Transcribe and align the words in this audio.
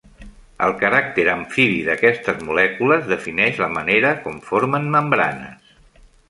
El 0.67 0.71
caràcter 0.83 1.25
amfibi 1.33 1.83
d'aquestes 1.89 2.41
molècules 2.47 3.05
defineix 3.13 3.61
la 3.65 3.69
manera 3.77 4.15
com 4.25 4.41
formen 4.49 4.89
membranes. 4.97 5.71